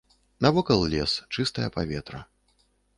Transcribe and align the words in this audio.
Навокал 0.45 0.81
лес, 0.95 1.13
чыстае 1.33 1.69
паветра. 1.79 2.27